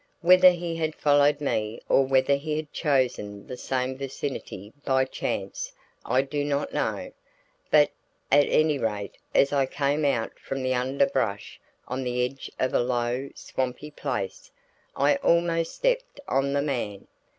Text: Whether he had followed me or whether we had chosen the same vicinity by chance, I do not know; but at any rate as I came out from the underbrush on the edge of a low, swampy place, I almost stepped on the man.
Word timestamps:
Whether 0.21 0.49
he 0.49 0.77
had 0.77 0.95
followed 0.95 1.39
me 1.41 1.79
or 1.87 2.03
whether 2.03 2.33
we 2.33 2.55
had 2.57 2.73
chosen 2.73 3.45
the 3.45 3.55
same 3.55 3.95
vicinity 3.99 4.73
by 4.83 5.05
chance, 5.05 5.71
I 6.03 6.23
do 6.23 6.43
not 6.43 6.73
know; 6.73 7.11
but 7.69 7.91
at 8.31 8.47
any 8.49 8.79
rate 8.79 9.19
as 9.35 9.53
I 9.53 9.67
came 9.67 10.03
out 10.03 10.39
from 10.39 10.63
the 10.63 10.73
underbrush 10.73 11.61
on 11.87 12.03
the 12.03 12.25
edge 12.25 12.49
of 12.57 12.73
a 12.73 12.79
low, 12.81 13.29
swampy 13.35 13.91
place, 13.91 14.49
I 14.95 15.17
almost 15.17 15.75
stepped 15.75 16.19
on 16.27 16.53
the 16.53 16.63
man. 16.63 17.05